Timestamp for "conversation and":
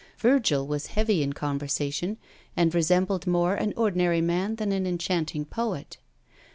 1.33-2.73